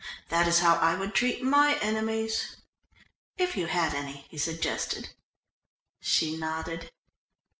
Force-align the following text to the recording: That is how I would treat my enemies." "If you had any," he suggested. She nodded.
That 0.29 0.47
is 0.47 0.61
how 0.61 0.77
I 0.77 0.95
would 0.95 1.13
treat 1.13 1.43
my 1.43 1.75
enemies." 1.79 2.55
"If 3.37 3.55
you 3.55 3.67
had 3.67 3.93
any," 3.93 4.25
he 4.31 4.37
suggested. 4.39 5.09
She 6.01 6.35
nodded. 6.37 6.89